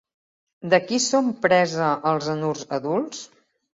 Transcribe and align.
De 0.73 0.79
qui 0.85 0.99
són 1.03 1.29
presa 1.45 1.91
els 2.13 2.31
anurs 2.37 2.65
adults? 2.79 3.23